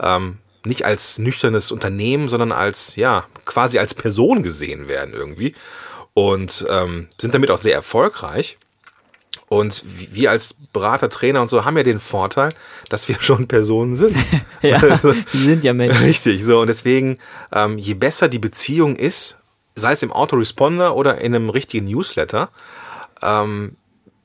[0.00, 5.54] ähm, nicht als nüchternes Unternehmen, sondern als, ja, quasi als Person gesehen werden irgendwie.
[6.14, 8.57] Und ähm, sind damit auch sehr erfolgreich.
[9.50, 12.48] Und wir als Berater, Trainer und so haben ja den Vorteil,
[12.88, 14.16] dass wir schon Personen sind.
[14.62, 16.02] ja, also, die sind ja Menschen.
[16.02, 16.61] Richtig, so.
[16.61, 17.18] Und deswegen,
[17.52, 19.37] ähm, je besser die Beziehung ist,
[19.74, 22.48] sei es im Autoresponder oder in einem richtigen Newsletter,
[23.20, 23.76] ähm,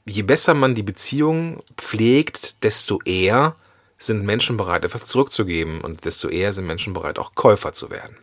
[0.05, 3.55] je besser man die Beziehung pflegt, desto eher
[3.97, 8.17] sind Menschen bereit, etwas zurückzugeben und desto eher sind Menschen bereit, auch Käufer zu werden.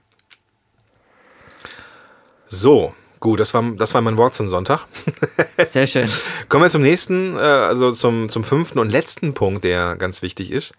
[2.47, 4.87] So, gut, das war, das war mein Wort zum Sonntag.
[5.67, 6.11] Sehr schön.
[6.49, 10.51] Kommen wir zum nächsten, äh, also zum, zum fünften und letzten Punkt, der ganz wichtig
[10.51, 10.75] ist.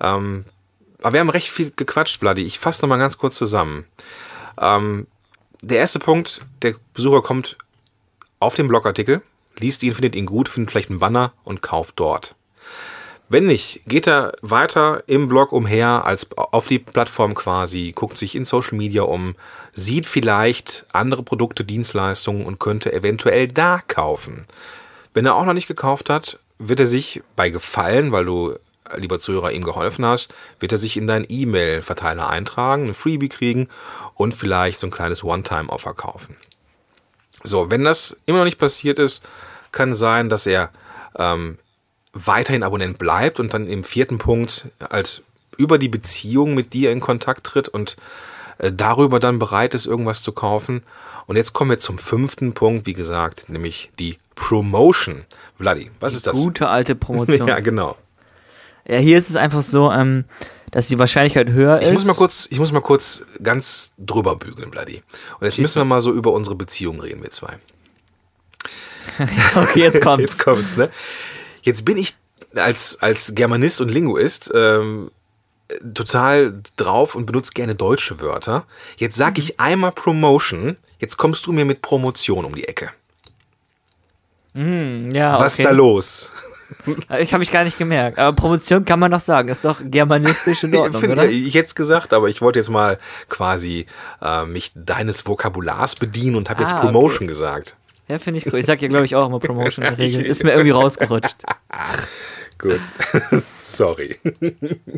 [0.00, 0.44] Ähm,
[1.02, 2.42] aber wir haben recht viel gequatscht, Vladi.
[2.42, 3.86] Ich fasse nochmal ganz kurz zusammen.
[4.60, 5.06] Ähm,
[5.60, 7.58] der erste Punkt, der Besucher kommt
[8.40, 9.22] auf den Blogartikel,
[9.60, 12.34] liest ihn, findet ihn gut, findet vielleicht einen Banner und kauft dort.
[13.30, 18.34] Wenn nicht, geht er weiter im Blog umher, als auf die Plattform quasi, guckt sich
[18.34, 19.34] in Social Media um,
[19.74, 24.46] sieht vielleicht andere Produkte, Dienstleistungen und könnte eventuell da kaufen.
[25.12, 28.54] Wenn er auch noch nicht gekauft hat, wird er sich bei Gefallen, weil du,
[28.96, 33.68] lieber Zuhörer, ihm geholfen hast, wird er sich in deinen E-Mail-Verteiler eintragen, ein Freebie kriegen
[34.14, 36.34] und vielleicht so ein kleines One-Time-Offer kaufen.
[37.42, 39.22] So, wenn das immer noch nicht passiert ist,
[39.72, 40.70] kann sein, dass er
[41.16, 41.58] ähm,
[42.12, 45.22] weiterhin Abonnent bleibt und dann im vierten Punkt als
[45.56, 47.96] über die Beziehung mit dir in Kontakt tritt und
[48.58, 50.82] äh, darüber dann bereit ist, irgendwas zu kaufen.
[51.26, 55.24] Und jetzt kommen wir zum fünften Punkt, wie gesagt, nämlich die Promotion.
[55.58, 56.34] Vladi, was die ist das?
[56.34, 57.48] Gute alte Promotion.
[57.48, 57.96] ja, genau.
[58.86, 60.24] Ja, hier ist es einfach so, ähm,
[60.70, 61.92] dass die Wahrscheinlichkeit höher ich ist.
[61.92, 65.02] Muss mal kurz, ich muss mal kurz ganz drüber bügeln, Vladi.
[65.40, 67.58] Und jetzt Schieß müssen wir mal so über unsere Beziehung reden, wir zwei.
[69.56, 70.22] okay, jetzt kommt's.
[70.22, 70.90] Jetzt kommt's, ne?
[71.62, 72.14] Jetzt bin ich
[72.54, 75.10] als, als Germanist und Linguist ähm,
[75.94, 78.64] total drauf und benutze gerne deutsche Wörter.
[78.96, 79.22] Jetzt Mhm.
[79.22, 82.90] sag ich einmal Promotion, jetzt kommst du mir mit Promotion um die Ecke.
[84.54, 85.68] Hm, ja, Was ist okay.
[85.68, 86.32] da los?
[87.20, 88.18] Ich habe ich gar nicht gemerkt.
[88.18, 89.48] Aber Promotion kann man doch sagen.
[89.48, 91.28] Ist doch germanistisch in Ordnung, Find- oder?
[91.28, 93.86] Ich hätte es gesagt, aber ich wollte jetzt mal quasi
[94.22, 97.76] äh, mich deines Vokabulars bedienen und habe jetzt Ah, Promotion gesagt.
[98.08, 98.58] Ja, finde ich cool.
[98.58, 100.24] Ich sag ja, glaube ich, auch immer Promotion in der Regel.
[100.24, 101.36] Ist mir irgendwie rausgerutscht.
[102.58, 102.80] Gut.
[103.58, 104.16] Sorry.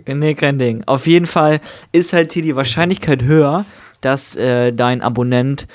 [0.06, 0.82] Nee, kein Ding.
[0.86, 1.60] Auf jeden Fall
[1.92, 3.64] ist halt hier die Wahrscheinlichkeit höher,
[4.00, 5.66] dass äh, dein Abonnent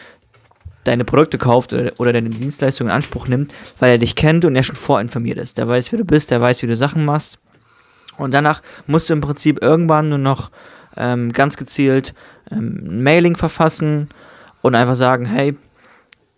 [0.86, 4.56] deine Produkte kauft oder, oder deine Dienstleistung in Anspruch nimmt, weil er dich kennt und
[4.56, 5.58] er schon vorinformiert ist.
[5.58, 7.39] Der weiß, wer du bist, der weiß, wie du Sachen machst.
[8.17, 10.50] Und danach musst du im Prinzip irgendwann nur noch
[10.95, 12.13] ähm, ganz gezielt
[12.50, 14.08] ähm, ein Mailing verfassen
[14.62, 15.58] und einfach sagen, hey,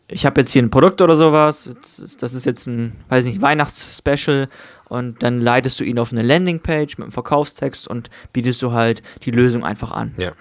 [0.09, 1.75] ich habe jetzt hier ein Produkt oder sowas,
[2.19, 4.47] das ist- jetzt ein, weiß nicht, Weihnachtsspecial
[4.87, 9.03] und dann leitest du ihn auf eine Landingpage mit einem Verkaufstext und bietest du halt
[9.23, 10.13] die Lösung einfach an.
[10.17, 10.31] Ja.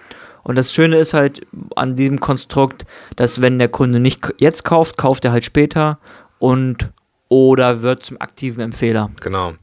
[0.47, 2.85] Und das Schöne ist halt an diesem Konstrukt,
[3.17, 5.99] dass wenn der Kunde nicht jetzt kauft, kauft er halt später
[6.39, 6.89] und
[7.27, 9.11] oder wird zum aktiven Empfehler.
[9.19, 9.55] Genau.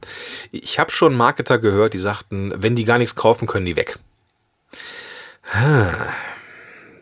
[0.51, 3.97] Ich habe schon Marketer gehört, die sagten, wenn die gar nichts kaufen, können die weg.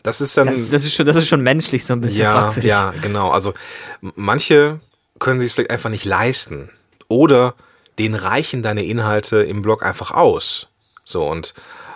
[0.02, 0.46] Das ist dann.
[0.46, 2.70] Das, das, ist schon, das ist schon menschlich so ein bisschen ja, fragwürdig.
[2.70, 3.32] ja, genau.
[3.32, 3.52] Also
[4.00, 4.80] manche
[5.18, 6.70] können sich es vielleicht einfach nicht leisten.
[7.08, 7.54] Oder
[7.98, 10.68] denen reichen deine Inhalte im Blog einfach aus.
[11.04, 11.52] So und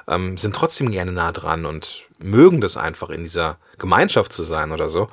[0.09, 4.73] ähm, sind trotzdem gerne nah dran und mögen das einfach in dieser Gemeinschaft zu sein
[4.73, 5.09] oder so.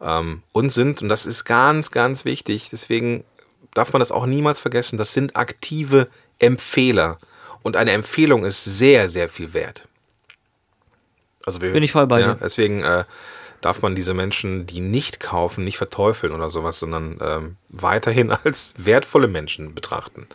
[0.00, 3.24] Ähm, und sind, und das ist ganz, ganz wichtig, deswegen
[3.74, 6.08] darf man das auch niemals vergessen, das sind aktive
[6.38, 7.18] Empfehler.
[7.62, 9.86] Und eine Empfehlung ist sehr, sehr viel wert.
[11.46, 12.38] Also wir, Bin ich voll bei ja, dir.
[12.42, 13.04] Deswegen äh,
[13.60, 18.74] darf man diese Menschen, die nicht kaufen, nicht verteufeln oder sowas, sondern ähm, weiterhin als
[18.76, 20.26] wertvolle Menschen betrachten.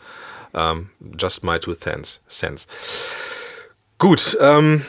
[0.54, 2.22] Ähm, just my two cents.
[3.98, 4.86] Gut, ähm,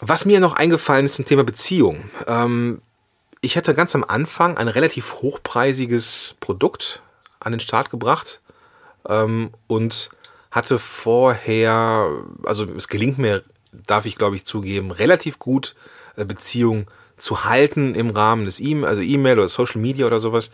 [0.00, 2.10] was mir noch eingefallen ist zum Thema Beziehung.
[2.26, 2.80] Ähm,
[3.42, 7.02] ich hatte ganz am Anfang ein relativ hochpreisiges Produkt
[7.38, 8.40] an den Start gebracht
[9.08, 10.10] ähm, und
[10.50, 12.10] hatte vorher,
[12.44, 15.74] also es gelingt mir, darf ich glaube ich zugeben, relativ gut
[16.16, 16.86] äh, Beziehungen
[17.18, 20.50] zu halten im Rahmen des E-Mail, also E-Mail oder Social Media oder sowas.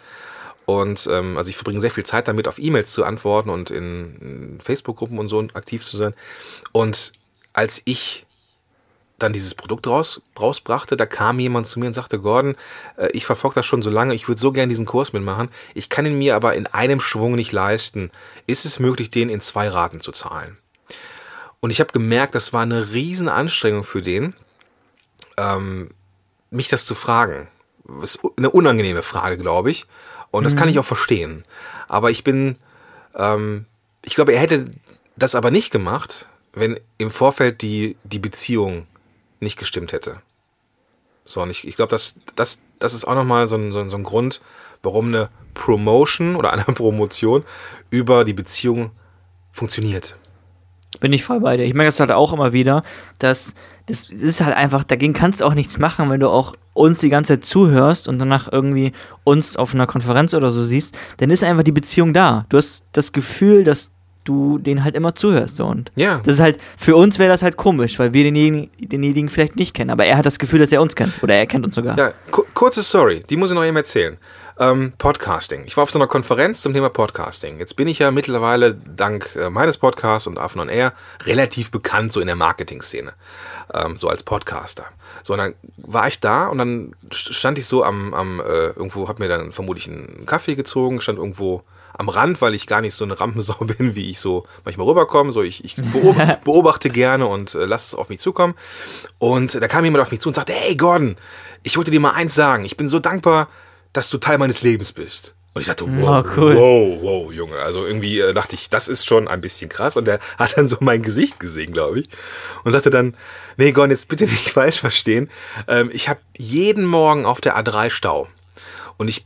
[0.65, 4.17] Und ähm, also ich verbringe sehr viel Zeit damit, auf E-Mails zu antworten und in,
[4.21, 6.15] in Facebook-Gruppen und so aktiv zu sein.
[6.73, 7.13] Und
[7.57, 8.27] als ich
[9.19, 12.55] dann dieses Produkt raus, rausbrachte, da kam jemand zu mir und sagte, Gordon,
[12.99, 15.89] äh, ich verfolge das schon so lange, ich würde so gerne diesen Kurs mitmachen, ich
[15.89, 18.11] kann ihn mir aber in einem Schwung nicht leisten.
[18.47, 20.59] Ist es möglich, den in zwei Raten zu zahlen?
[21.61, 24.37] Und ich habe gemerkt, das war eine riesen Anstrengung für den,
[25.39, 25.91] ähm,
[26.51, 27.49] mich das zu fragen.
[28.01, 29.87] Das ist eine unangenehme Frage, glaube ich.
[30.31, 30.59] Und das mhm.
[30.59, 31.47] kann ich auch verstehen.
[31.89, 32.59] Aber ich bin,
[33.15, 33.65] ähm,
[34.05, 34.71] ich glaube, er hätte
[35.17, 38.89] das aber nicht gemacht, wenn im Vorfeld die, die Beziehung
[39.39, 40.23] nicht gestimmt hätte.
[41.25, 43.91] So, und ich, ich glaube, das, das, das ist auch nochmal so ein, so, ein,
[43.91, 44.41] so ein Grund,
[44.83, 47.45] warum eine Promotion oder eine Promotion
[47.91, 48.91] über die Beziehung
[49.51, 50.19] funktioniert.
[51.01, 51.65] Bin ich voll bei dir.
[51.65, 52.83] Ich merke das halt auch immer wieder,
[53.19, 57.01] dass das ist halt einfach, dagegen kannst du auch nichts machen, wenn du auch uns
[57.01, 58.93] die ganze Zeit zuhörst und danach irgendwie
[59.23, 62.47] uns auf einer Konferenz oder so siehst, dann ist einfach die Beziehung da.
[62.49, 63.93] Du hast das Gefühl, dass
[64.29, 65.57] du den halt immer zuhörst.
[65.57, 65.67] So.
[65.67, 66.21] Und ja.
[66.25, 69.75] das ist halt, für uns wäre das halt komisch, weil wir denjenigen, denjenigen vielleicht nicht
[69.75, 69.91] kennen.
[69.91, 71.23] Aber er hat das Gefühl, dass er uns kennt.
[71.23, 71.99] Oder er kennt uns sogar.
[71.99, 72.13] Ja,
[72.55, 74.19] kurze Story, die muss ich noch eben erzählen.
[74.59, 75.65] Ähm, Podcasting.
[75.67, 77.59] Ich war auf so einer Konferenz zum Thema Podcasting.
[77.59, 82.13] Jetzt bin ich ja mittlerweile dank äh, meines Podcasts und Affen on Air relativ bekannt
[82.13, 83.13] so in der Marketing-Szene.
[83.75, 84.87] Ähm, so als Podcaster.
[85.23, 89.09] So, und dann war ich da und dann stand ich so am, am äh, irgendwo,
[89.09, 91.63] hab mir dann vermutlich einen Kaffee gezogen, stand irgendwo
[91.99, 95.33] am Rand, weil ich gar nicht so eine Rampensau bin, wie ich so manchmal rüberkomme.
[95.33, 98.55] So, ich, ich beobachte, beobachte gerne und äh, lasse es auf mich zukommen.
[99.19, 101.17] Und da kam jemand auf mich zu und sagte, hey Gordon,
[101.63, 102.65] ich wollte dir mal eins sagen.
[102.65, 103.49] Ich bin so dankbar,
[103.93, 105.35] dass du Teil meines Lebens bist.
[105.55, 106.55] Und ich dachte, wow, oh, cool.
[106.55, 107.59] wow, wow, Junge.
[107.61, 109.97] Also irgendwie äh, dachte ich, das ist schon ein bisschen krass.
[109.97, 112.11] Und der hat dann so mein Gesicht gesehen, glaube ich.
[112.63, 113.17] Und sagte dann,
[113.57, 115.31] nee, Gordon, jetzt bitte nicht falsch verstehen.
[115.67, 118.29] Ähm, ich habe jeden Morgen auf der A3 Stau.
[118.99, 119.25] Und ich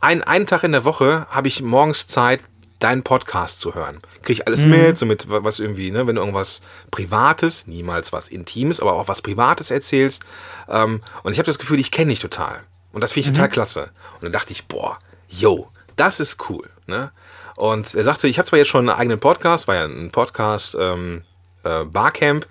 [0.00, 2.44] ein, einen Tag in der Woche habe ich morgens Zeit,
[2.80, 4.00] deinen Podcast zu hören.
[4.22, 4.70] Kriege ich alles mhm.
[4.70, 9.06] mit, so mit was irgendwie, ne, wenn du irgendwas Privates, niemals was Intimes, aber auch
[9.06, 10.24] was Privates erzählst.
[10.68, 12.60] Ähm, und ich habe das Gefühl, ich kenne dich total.
[12.92, 13.36] Und das finde ich mhm.
[13.36, 13.82] total klasse.
[14.14, 16.68] Und dann dachte ich, boah, yo, das ist cool.
[16.86, 17.12] Ne?
[17.56, 20.76] Und er sagte, ich habe zwar jetzt schon einen eigenen Podcast, war ja ein Podcast
[20.80, 21.22] ähm,
[21.62, 22.46] äh, Barcamp.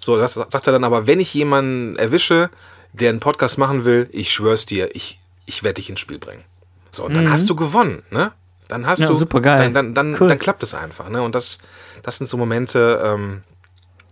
[0.00, 2.50] So, das sagt er dann aber, wenn ich jemanden erwische,
[2.94, 6.44] der einen Podcast machen will, ich schwör's dir, ich, ich werde dich ins Spiel bringen.
[6.96, 7.30] So, und dann mhm.
[7.30, 8.32] hast du gewonnen, ne?
[8.68, 9.58] Dann hast ja, du, super geil.
[9.58, 10.28] dann, dann, dann, cool.
[10.28, 11.22] dann klappt es einfach, ne?
[11.22, 11.58] Und das,
[12.02, 13.42] das sind so Momente, ähm,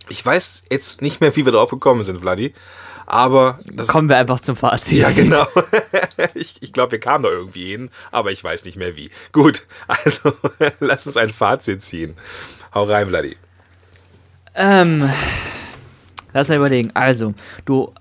[0.08, 2.54] ich weiß jetzt nicht mehr, wie wir drauf gekommen sind, Vladi,
[3.06, 4.98] aber das kommen wir einfach zum Fazit.
[4.98, 5.46] Ja, genau.
[6.34, 9.10] ich ich glaube, wir kamen da irgendwie hin, aber ich weiß nicht mehr wie.
[9.32, 10.32] Gut, also
[10.80, 12.14] lass uns ein Fazit ziehen.
[12.74, 13.36] Hau rein, Vladi.
[14.54, 15.10] Ähm,
[16.32, 16.90] lass mal überlegen.
[16.94, 17.92] Also, du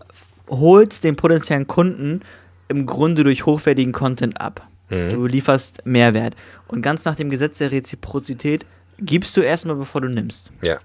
[0.50, 2.22] holst den potenziellen Kunden
[2.68, 4.68] im Grunde durch hochwertigen Content ab.
[4.90, 5.12] Mhm.
[5.12, 6.36] Du lieferst Mehrwert.
[6.68, 8.66] Und ganz nach dem Gesetz der Reziprozität
[9.00, 10.52] gibst du erstmal, bevor du nimmst.
[10.62, 10.78] Ja.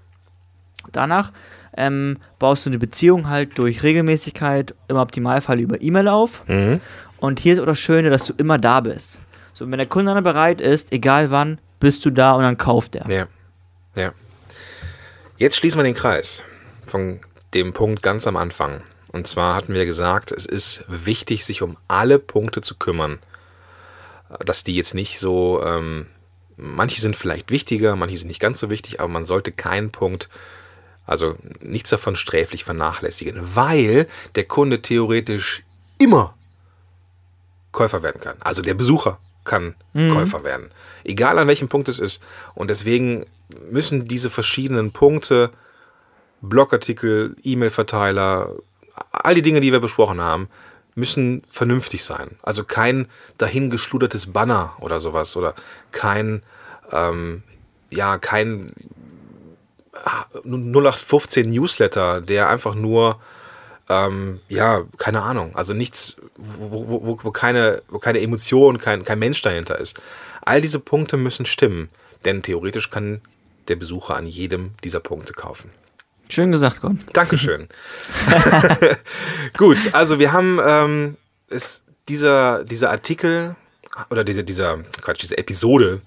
[0.91, 1.31] Danach
[1.77, 6.47] ähm, baust du eine Beziehung halt durch Regelmäßigkeit, im Optimalfall über E-Mail auf.
[6.47, 6.79] Mhm.
[7.17, 9.19] Und hier ist auch das Schöne, dass du immer da bist.
[9.53, 12.95] So, wenn der Kunde dann bereit ist, egal wann, bist du da und dann kauft
[12.95, 13.09] er.
[13.09, 13.27] Ja.
[13.97, 14.13] Ja.
[15.37, 16.43] Jetzt schließen wir den Kreis
[16.85, 17.19] von
[17.53, 18.83] dem Punkt ganz am Anfang.
[19.11, 23.19] Und zwar hatten wir gesagt, es ist wichtig, sich um alle Punkte zu kümmern.
[24.45, 26.07] Dass die jetzt nicht so, ähm,
[26.57, 30.29] manche sind vielleicht wichtiger, manche sind nicht ganz so wichtig, aber man sollte keinen Punkt,
[31.05, 35.63] also nichts davon sträflich vernachlässigen, weil der Kunde theoretisch
[35.97, 36.35] immer
[37.71, 38.37] Käufer werden kann.
[38.39, 40.13] Also der Besucher kann mhm.
[40.13, 40.69] Käufer werden.
[41.03, 42.21] Egal an welchem Punkt es ist.
[42.55, 43.25] Und deswegen
[43.69, 45.51] müssen diese verschiedenen Punkte,
[46.41, 48.53] Blogartikel, E-Mail-Verteiler,
[49.11, 50.47] all die Dinge, die wir besprochen haben,
[50.95, 52.37] müssen vernünftig sein.
[52.41, 55.55] Also kein dahingeschludertes Banner oder sowas oder
[55.91, 56.43] kein,
[56.91, 57.43] ähm,
[57.89, 58.73] ja, kein
[60.43, 63.19] 0815 Newsletter, der einfach nur,
[63.89, 69.19] ähm, ja, keine Ahnung, also nichts, wo, wo, wo, keine, wo keine Emotion, kein, kein
[69.19, 70.01] Mensch dahinter ist.
[70.41, 71.89] All diese Punkte müssen stimmen,
[72.25, 73.21] denn theoretisch kann
[73.67, 75.71] der Besucher an jedem dieser Punkte kaufen.
[76.29, 76.95] Schön gesagt, Gott.
[77.13, 77.67] Dankeschön.
[79.57, 83.55] Gut, also wir haben ähm, ist dieser, dieser Artikel
[84.09, 86.01] oder diese, dieser, Quatsch, diese Episode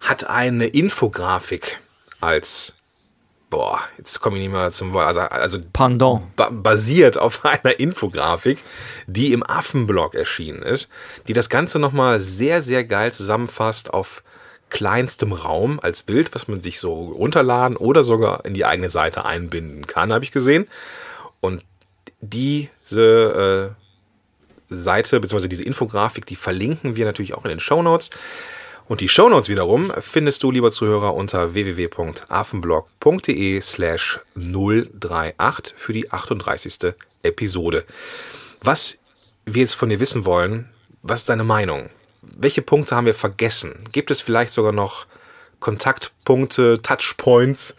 [0.00, 1.78] hat eine Infografik
[2.20, 2.74] als
[3.50, 6.34] boah, jetzt komme ich nicht mehr zum Wort, also, also Pendant.
[6.36, 8.58] Ba basiert auf einer Infografik,
[9.06, 10.88] die im Affenblog erschienen ist,
[11.28, 14.22] die das Ganze nochmal sehr, sehr geil zusammenfasst auf
[14.68, 19.24] kleinstem Raum als Bild, was man sich so runterladen oder sogar in die eigene Seite
[19.24, 20.66] einbinden kann, habe ich gesehen.
[21.40, 21.62] Und
[22.20, 23.74] diese äh,
[24.68, 28.10] Seite, beziehungsweise diese Infografik, die verlinken wir natürlich auch in den Show Notes.
[28.88, 36.94] Und die Shownotes wiederum findest du, lieber Zuhörer, unter www.afenblog.de slash 038 für die 38.
[37.22, 37.84] Episode.
[38.60, 38.98] Was
[39.44, 40.68] wir jetzt von dir wissen wollen,
[41.02, 41.90] was ist deine Meinung?
[42.36, 43.84] Welche Punkte haben wir vergessen?
[43.92, 45.06] Gibt es vielleicht sogar noch
[45.60, 47.76] Kontaktpunkte, Touchpoints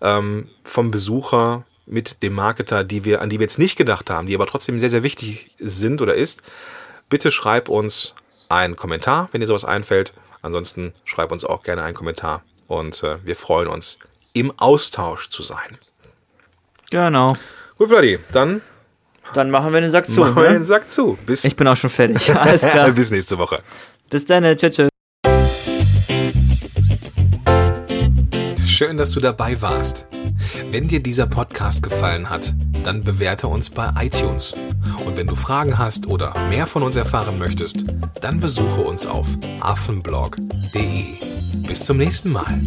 [0.00, 4.26] ähm, vom Besucher mit dem Marketer, die wir, an die wir jetzt nicht gedacht haben,
[4.26, 6.42] die aber trotzdem sehr, sehr wichtig sind oder ist?
[7.08, 8.14] Bitte schreib uns
[8.48, 10.12] einen Kommentar, wenn dir sowas einfällt.
[10.42, 13.98] Ansonsten schreib uns auch gerne einen Kommentar und äh, wir freuen uns,
[14.34, 15.78] im Austausch zu sein.
[16.90, 17.36] Genau.
[17.76, 18.62] Gut, Vladi, dann
[19.34, 20.20] Dann machen wir den Sack zu.
[20.20, 20.54] machen wir Ne?
[20.54, 21.18] den Sack zu.
[21.26, 22.34] Bis, Ich bin auch schon fertig.
[22.36, 22.90] Alles klar.
[22.90, 23.60] bis nächste Woche.
[24.10, 24.44] Bis dann.
[24.56, 24.74] Tschüss.
[24.76, 24.88] tschüss.
[28.66, 30.06] Schön, dass du dabei warst.
[30.70, 34.54] Wenn dir dieser Podcast gefallen hat, dann bewerte uns bei iTunes.
[35.04, 37.84] Und wenn du Fragen hast oder mehr von uns erfahren möchtest,
[38.20, 39.28] dann besuche uns auf
[39.60, 41.04] affenblog.de.
[41.66, 42.58] Bis zum nächsten Mal.